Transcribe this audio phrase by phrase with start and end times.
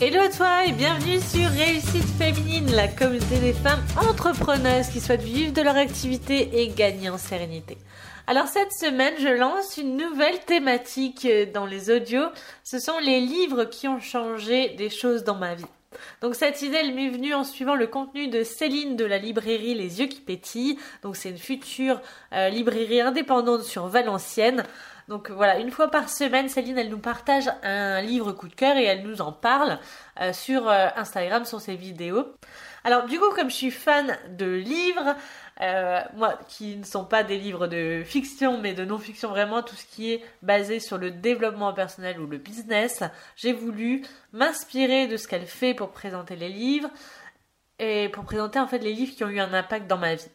[0.00, 5.22] Hello à toi et bienvenue sur Réussite Féminine, la communauté des femmes entrepreneuses qui souhaitent
[5.22, 7.76] vivre de leur activité et gagner en sérénité.
[8.28, 12.28] Alors cette semaine, je lance une nouvelle thématique dans les audios.
[12.62, 15.64] Ce sont les livres qui ont changé des choses dans ma vie.
[16.20, 19.74] Donc cette idée, elle m'est venue en suivant le contenu de Céline de la librairie
[19.74, 20.78] Les Yeux qui pétillent.
[21.02, 22.00] Donc c'est une future
[22.32, 24.62] euh, librairie indépendante sur Valenciennes.
[25.08, 28.76] Donc voilà, une fois par semaine, Céline, elle nous partage un livre coup de cœur
[28.76, 29.78] et elle nous en parle
[30.20, 32.34] euh, sur euh, Instagram, sur ses vidéos.
[32.84, 35.16] Alors du coup, comme je suis fan de livres,
[35.62, 39.76] euh, moi qui ne sont pas des livres de fiction mais de non-fiction vraiment, tout
[39.76, 43.02] ce qui est basé sur le développement personnel ou le business,
[43.34, 46.90] j'ai voulu m'inspirer de ce qu'elle fait pour présenter les livres
[47.78, 50.28] et pour présenter en fait les livres qui ont eu un impact dans ma vie.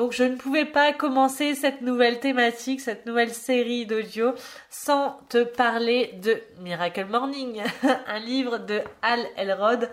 [0.00, 4.32] Donc je ne pouvais pas commencer cette nouvelle thématique, cette nouvelle série d'audio
[4.70, 7.62] sans te parler de Miracle Morning,
[8.06, 9.90] un livre de Al Elrod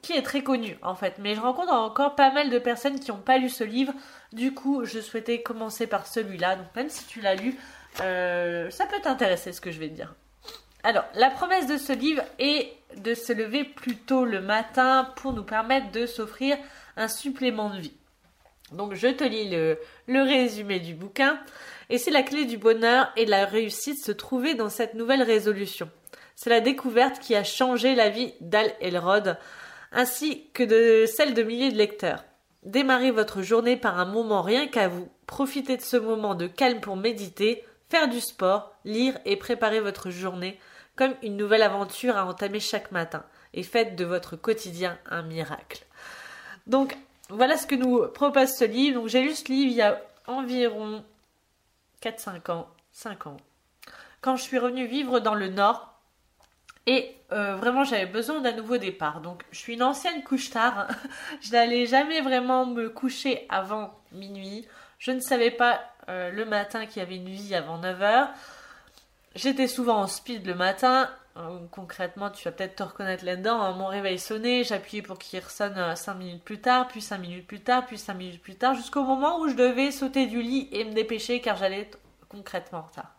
[0.00, 1.16] qui est très connu en fait.
[1.18, 3.92] Mais je rencontre encore pas mal de personnes qui n'ont pas lu ce livre.
[4.32, 6.56] Du coup, je souhaitais commencer par celui-là.
[6.56, 7.54] Donc même si tu l'as lu,
[8.00, 10.14] euh, ça peut t'intéresser ce que je vais te dire.
[10.82, 15.34] Alors, la promesse de ce livre est de se lever plus tôt le matin pour
[15.34, 16.56] nous permettre de s'offrir
[16.96, 17.92] un supplément de vie.
[18.72, 19.78] Donc je te lis le,
[20.08, 21.38] résumé du bouquin.
[21.90, 25.22] Et c'est la clé du bonheur et de la réussite se trouver dans cette nouvelle
[25.22, 25.90] résolution.
[26.34, 29.36] C'est la découverte qui a changé la vie d'Al Elrod,
[29.92, 32.24] ainsi que de celle de milliers de lecteurs.
[32.62, 35.08] Démarrez votre journée par un moment rien qu'à vous.
[35.26, 40.10] Profitez de ce moment de calme pour méditer, faire du sport, lire et préparer votre
[40.10, 40.58] journée
[40.96, 43.24] comme une nouvelle aventure à entamer chaque matin.
[43.54, 45.84] Et faites de votre quotidien un miracle.
[46.66, 46.96] Donc,
[47.32, 49.00] voilà ce que nous propose ce livre.
[49.00, 51.04] Donc j'ai lu ce livre il y a environ
[52.02, 53.36] 4-5 ans, 5 ans,
[54.20, 55.88] quand je suis revenue vivre dans le Nord.
[56.86, 59.20] Et euh, vraiment, j'avais besoin d'un nouveau départ.
[59.20, 60.88] Donc, je suis une ancienne couche tard.
[61.40, 64.66] je n'allais jamais vraiment me coucher avant minuit.
[64.98, 68.28] Je ne savais pas euh, le matin qu'il y avait une vie avant 9h.
[69.36, 71.08] J'étais souvent en speed le matin.
[71.38, 73.60] Euh, concrètement, tu vas peut-être te reconnaître là-dedans.
[73.60, 73.72] Hein.
[73.72, 77.46] Mon réveil sonnait, j'appuyais pour qu'il ressonne 5 euh, minutes plus tard, puis 5 minutes
[77.46, 80.68] plus tard, puis 5 minutes plus tard, jusqu'au moment où je devais sauter du lit
[80.72, 81.90] et me dépêcher car j'allais
[82.28, 83.14] concrètement en retard.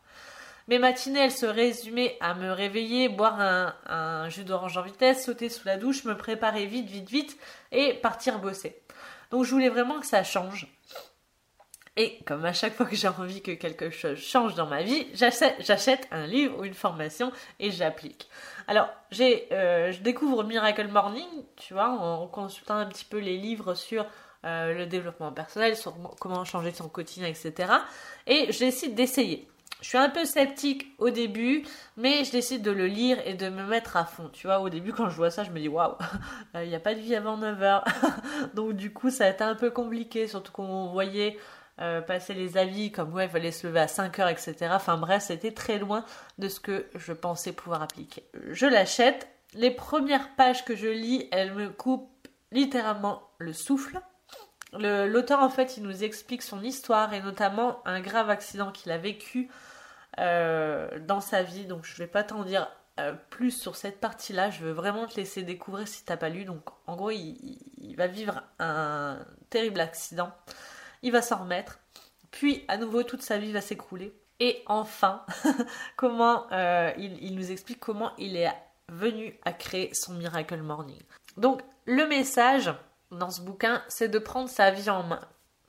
[0.68, 5.50] Mes matinées, elles se résumaient à me réveiller, boire un jus d'orange en vitesse, sauter
[5.50, 7.38] sous la douche, me préparer vite, vite, vite
[7.74, 8.82] et partir bosser.
[9.30, 10.68] Donc je voulais vraiment que ça change.
[11.96, 15.06] Et comme à chaque fois que j'ai envie que quelque chose change dans ma vie,
[15.14, 18.30] j'achète un livre ou une formation et j'applique.
[18.68, 18.88] Alors,
[19.20, 24.08] euh, je découvre Miracle Morning, tu vois, en consultant un petit peu les livres sur
[24.46, 27.72] euh, le développement personnel, sur comment changer son quotidien, etc.
[28.26, 29.48] Et je décide d'essayer.
[29.82, 31.64] Je suis un peu sceptique au début,
[31.98, 34.30] mais je décide de le lire et de me mettre à fond.
[34.32, 35.96] Tu vois, au début, quand je vois ça, je me dis waouh,
[36.56, 37.84] il n'y a pas de vie avant 9h.
[38.56, 41.38] Donc, du coup, ça a été un peu compliqué, surtout qu'on voyait
[41.82, 44.56] euh, passer les avis comme ouais, il fallait se lever à 5 heures, etc.
[44.72, 46.06] Enfin bref, c'était très loin
[46.38, 48.24] de ce que je pensais pouvoir appliquer.
[48.52, 49.28] Je l'achète.
[49.56, 54.00] Les premières pages que je lis, elles me coupent littéralement le souffle.
[54.74, 58.98] L'auteur, en fait, il nous explique son histoire et notamment un grave accident qu'il a
[58.98, 59.50] vécu
[60.20, 61.66] euh, dans sa vie.
[61.66, 62.68] Donc, je vais pas t'en dire
[63.00, 64.50] euh, plus sur cette partie-là.
[64.50, 66.46] Je veux vraiment te laisser découvrir si t'as pas lu.
[66.46, 69.20] Donc, en gros, il va vivre un
[69.52, 70.32] terrible accident
[71.04, 71.80] il va s'en remettre,
[72.32, 74.14] puis à nouveau toute sa vie va s'écrouler.
[74.40, 75.24] Et enfin,
[75.96, 78.52] comment euh, il, nous explique comment il est
[78.90, 81.00] venu à créer son Miracle Morning.
[81.38, 82.74] Donc le message
[83.12, 85.22] dans ce bouquin, c'est de prendre sa vie en main.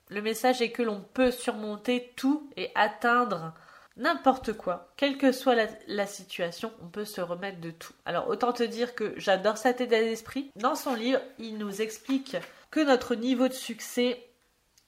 [0.09, 3.53] Le message est que l'on peut surmonter tout et atteindre
[3.97, 7.93] n'importe quoi, quelle que soit la, la, situation, on peut se remettre de tout.
[8.05, 10.51] Alors autant te dire que j'adore cet état d'esprit.
[10.57, 12.35] Dans son livre, il nous explique
[12.71, 14.21] que notre niveau de succès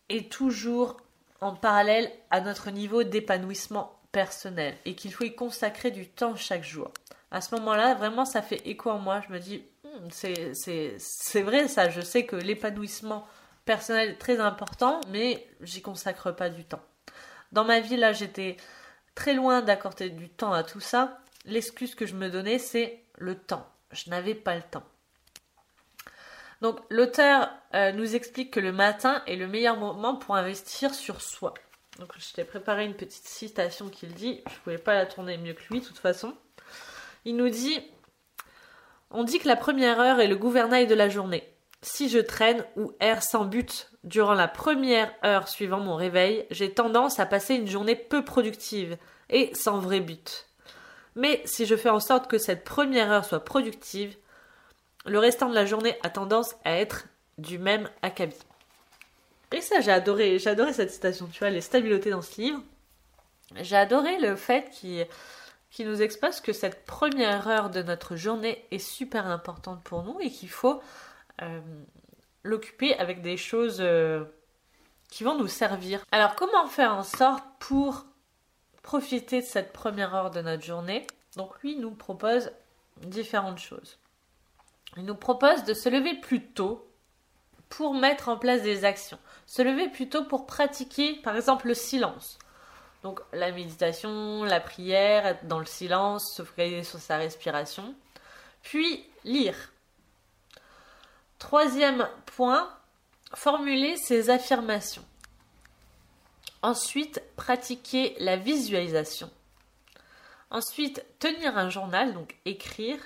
[0.10, 0.98] est toujours
[1.42, 6.64] en parallèle à notre niveau d'épanouissement personnel et qu'il faut y consacrer du temps chaque
[6.64, 6.92] jour.
[7.32, 9.22] À ce moment-là, vraiment, ça fait écho en moi.
[9.28, 13.28] Je me dis, hmm, c'est vrai ça, je sais que l'épanouissement
[13.66, 16.82] personnel est très important, mais j'y consacre pas du temps.
[17.52, 18.58] Dans ma vie, là, j'étais
[19.14, 21.20] très loin d'accorder du temps à tout ça.
[21.46, 23.68] L'excuse que je me donnais, c'est le temps.
[23.92, 24.84] Je n'avais pas le temps.
[26.62, 31.22] Donc l'auteur euh, nous explique que le matin est le meilleur moment pour investir sur
[31.22, 31.54] soi.
[32.00, 35.38] Donc je t'ai préparé une petite citation qu'il dit, je ne pouvais pas la tourner
[35.38, 36.34] mieux que lui de toute façon.
[37.26, 37.80] Il nous dit
[39.12, 41.44] On dit que la première heure est le gouvernail de la journée.
[41.82, 46.74] Si je traîne ou erre sans but durant la première heure suivant mon réveil, j'ai
[46.74, 48.98] tendance à passer une journée peu productive
[49.30, 50.48] et sans vrai but.
[51.16, 54.16] Mais si je fais en sorte que cette première heure soit productive,
[55.08, 57.06] le restant de la journée a tendance à être
[57.38, 58.36] du même acabit.
[59.54, 62.62] Et ça, j'ai adoré, j'ai adoré cette citation, tu vois, les stabilotés dans ce livre.
[63.56, 65.08] J'ai adoré le fait qu'il
[65.70, 70.20] qui nous expose que cette première heure de notre journée est super importante pour nous
[70.22, 70.82] et qu'il faut
[71.42, 71.60] euh,
[72.44, 74.24] l'occuper avec des choses euh,
[75.10, 76.04] qui vont nous servir.
[76.12, 78.06] Alors comment faire en sorte pour
[78.82, 81.06] profiter de cette première heure de notre journée?
[81.36, 82.52] Donc lui nous propose
[83.02, 84.00] différentes choses.
[84.96, 86.90] Il nous propose de se lever plus tôt
[87.70, 89.20] pour mettre en place des actions.
[89.46, 92.40] Se lever plus tôt pour pratiquer par exemple le silence.
[93.04, 97.94] Donc la méditation, la prière, être dans le silence, se focaliser sur sa respiration.
[98.64, 99.56] Puis lire.
[101.38, 102.70] Troisième point,
[103.34, 105.06] formuler ses affirmations.
[106.64, 109.30] Ensuite, pratiquer la visualisation.
[110.50, 112.98] Ensuite, tenir un journal, donc écrire.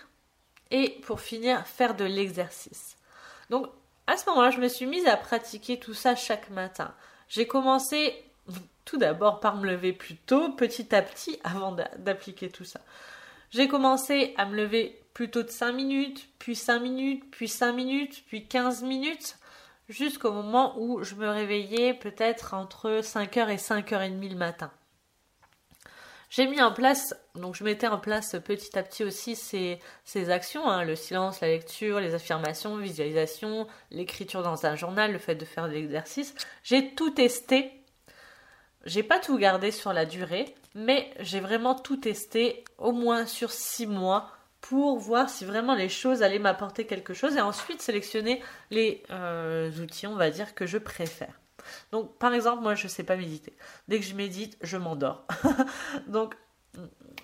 [0.71, 2.97] Et pour finir, faire de l'exercice.
[3.50, 3.68] Donc,
[4.07, 6.94] à ce moment-là, je me suis mise à pratiquer tout ça chaque matin.
[7.27, 8.25] J'ai commencé
[8.85, 12.79] tout d'abord par me lever plus tôt, petit à petit, avant d'appliquer tout ça.
[13.51, 18.24] J'ai commencé à me lever plutôt de 5 minutes, puis 5 minutes, puis 5 minutes,
[18.27, 19.38] puis 15 minutes,
[19.89, 24.71] jusqu'au moment où je me réveillais peut-être entre 5h et 5h30 le matin.
[26.31, 30.68] J'ai mis en place, donc je mettais en place petit à petit aussi ces, actions,
[30.68, 35.45] hein, le silence, la lecture, les affirmations, visualisation, l'écriture dans un journal, le fait de
[35.45, 36.33] faire de l'exercice.
[36.63, 37.81] J'ai tout testé
[38.86, 43.51] j'ai pas tout gardé sur la durée, mais j'ai vraiment tout testé au moins sur
[43.51, 48.42] six mois pour voir si vraiment les choses allaient m'apporter quelque chose et ensuite sélectionner
[48.69, 51.39] les euh, outils, on va dire, que je préfère.
[51.92, 53.54] Donc, par exemple, moi, je sais pas méditer.
[53.88, 55.25] Dès que je médite, je m'endors.
[56.08, 56.36] Donc,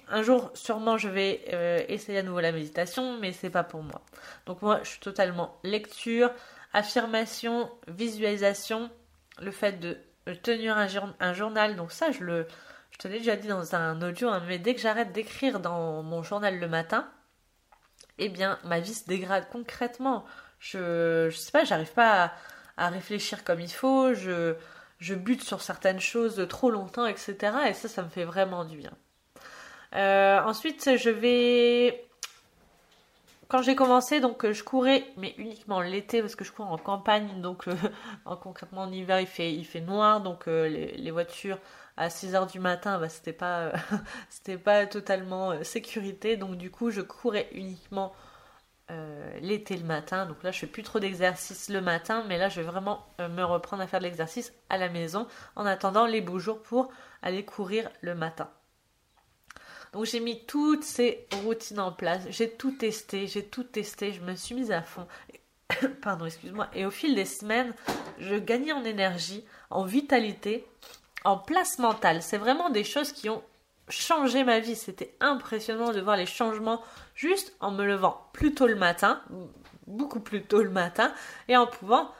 [0.09, 3.83] un jour, sûrement, je vais euh, essayer à nouveau la méditation, mais c'est pas pour
[3.83, 4.01] moi.
[4.45, 6.31] Donc, moi, je suis totalement lecture,
[6.73, 8.89] affirmation, visualisation,
[9.39, 9.97] le fait de
[10.33, 11.75] tenir un, journal.
[11.75, 12.47] Donc ça, je le,
[12.91, 16.03] je te l'ai déjà dit dans un audio, hein, mais dès que j'arrête d'écrire dans
[16.03, 17.09] mon journal le matin,
[18.17, 20.25] eh bien, ma vie se dégrade concrètement.
[20.59, 22.33] Je, je sais pas, j'arrive pas à,
[22.77, 24.13] réfléchir comme il faut.
[24.13, 24.55] Je,
[24.99, 27.35] je bute sur certaines choses trop longtemps, etc.
[27.69, 28.93] Et ça, ça me fait vraiment du bien.
[29.95, 32.07] Euh, ensuite, je vais
[33.47, 37.41] quand j'ai commencé, donc je courais, mais uniquement l'été parce que je cours en campagne,
[37.41, 37.75] donc euh,
[38.41, 41.57] concrètement en hiver il fait, il noir, donc euh, les, voitures
[41.95, 43.71] à 6 heures du matin, bah, c'était pas,
[44.29, 48.13] c'était pas totalement sécurité, donc du coup je courais uniquement
[49.41, 52.61] l'été le matin, donc là je fais plus trop d'exercice le matin, mais là je
[52.61, 56.39] vais vraiment me reprendre à faire de l'exercice à la maison en attendant les beaux
[56.39, 56.89] jours pour
[57.21, 58.49] aller courir le matin.
[59.93, 64.21] Donc j'ai mis toutes ces routines en place, j'ai tout testé, j'ai tout testé, je
[64.21, 65.07] me suis mise à fond.
[66.01, 66.67] Pardon, excuse-moi.
[66.73, 67.73] Et au fil des semaines,
[68.19, 70.65] je gagnais en énergie, en vitalité,
[71.23, 72.21] en place mentale.
[72.21, 73.43] C'est vraiment des choses qui ont
[73.89, 74.75] changé ma vie.
[74.75, 76.81] C'était impressionnant de voir les changements
[77.15, 79.21] juste en me levant plus tôt le matin,
[79.87, 81.13] beaucoup plus tôt le matin,
[81.47, 82.11] et en pouvant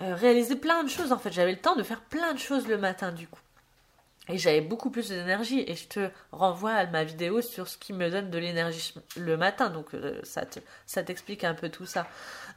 [0.00, 1.12] euh, réaliser plein de choses.
[1.12, 3.40] En fait, j'avais le temps de faire plein de choses le matin du coup.
[4.28, 5.64] Et j'avais beaucoup plus d'énergie.
[5.66, 9.36] Et je te renvoie à ma vidéo sur ce qui me donne de l'énergie le
[9.36, 9.70] matin.
[9.70, 12.06] Donc euh, ça t'explique un peu tout ça.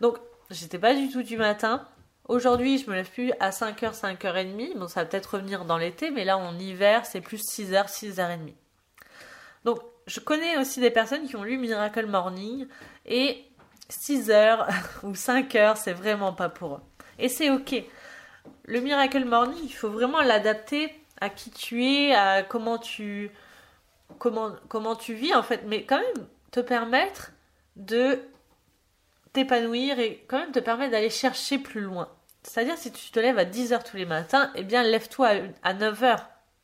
[0.01, 0.17] Donc
[0.49, 1.85] j'étais pas du tout du matin.
[2.29, 4.77] Aujourd'hui, je me lève plus à 5h, 5h30.
[4.77, 8.53] Bon, ça va peut-être revenir dans l'été, mais là en hiver, c'est plus 6h, 6h30.
[9.65, 12.67] Donc, je connais aussi des personnes qui ont lu Miracle Morning
[13.05, 13.43] et
[13.89, 14.67] 6h
[15.03, 16.81] ou 5h, c'est vraiment pas pour eux.
[17.19, 17.75] Et c'est ok.
[18.65, 23.31] Le Miracle Morning, il faut vraiment l'adapter à qui tu es, à comment tu
[24.19, 27.31] comment comment tu vis en fait, mais quand même te permettre
[27.75, 28.19] de
[29.33, 32.09] t'épanouir et quand même te permettre d'aller chercher plus loin.
[32.43, 35.31] C'est-à-dire si tu te lèves à 10h tous les matins, eh bien lève-toi
[35.63, 36.19] à 9h,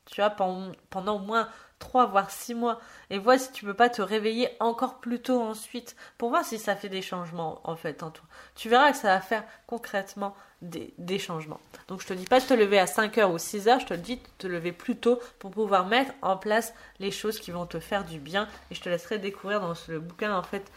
[0.06, 1.50] tu vois, pendant, au moins
[1.80, 5.42] 3 voire 6 mois et vois si tu peux pas te réveiller encore plus tôt
[5.42, 8.26] ensuite pour voir si ça fait des changements en fait en toi.
[8.56, 11.62] Tu verras que ça va faire concrètement des, changements.
[11.88, 14.18] Donc je te dis pas de te lever à 5h ou 6h, je te dis
[14.18, 17.80] de te lever plus tôt pour pouvoir mettre en place les choses qui vont te
[17.80, 20.70] faire du bien et je te laisserai découvrir dans ce bouquin en fait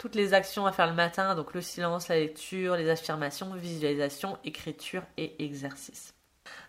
[0.00, 4.38] toutes les actions à faire le matin, donc le silence, la lecture, les affirmations, visualisation,
[4.44, 6.14] écriture et exercice.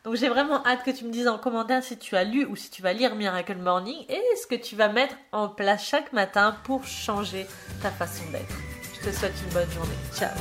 [0.03, 2.57] Donc j'ai vraiment hâte que tu me dises en commentaire si tu as lu ou
[2.57, 6.11] si tu vas lire Miracle Morning et ce que tu vas mettre en place chaque
[6.11, 7.47] matin pour changer
[7.81, 8.53] ta façon d'être.
[8.99, 9.95] Je te souhaite une bonne journée.
[10.13, 10.35] Ciao